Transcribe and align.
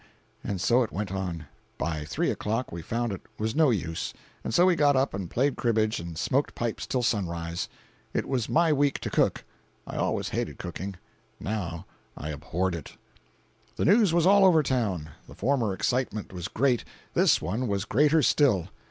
And 0.43 0.59
so 0.59 0.81
it 0.81 0.91
went 0.91 1.11
on. 1.11 1.45
By 1.77 2.05
three 2.05 2.31
o'clock 2.31 2.71
we 2.71 2.81
found 2.81 3.13
it 3.13 3.21
was 3.37 3.53
no 3.55 3.69
use, 3.69 4.15
and 4.43 4.51
so 4.51 4.65
we 4.65 4.75
got 4.75 4.95
up 4.95 5.13
and 5.13 5.29
played 5.29 5.55
cribbage 5.55 5.99
and 5.99 6.17
smoked 6.17 6.55
pipes 6.55 6.87
till 6.87 7.03
sunrise. 7.03 7.69
It 8.11 8.27
was 8.27 8.49
my 8.49 8.73
week 8.73 8.97
to 9.01 9.11
cook. 9.11 9.43
I 9.85 9.97
always 9.97 10.29
hated 10.29 10.57
cooking—now, 10.57 11.85
I 12.17 12.29
abhorred 12.29 12.73
it. 12.73 12.97
The 13.75 13.85
news 13.85 14.11
was 14.11 14.25
all 14.25 14.43
over 14.43 14.63
town. 14.63 15.11
The 15.27 15.35
former 15.35 15.71
excitement 15.71 16.33
was 16.33 16.47
great—this 16.47 17.39
one 17.39 17.67
was 17.67 17.85
greater 17.85 18.23
still. 18.23 18.69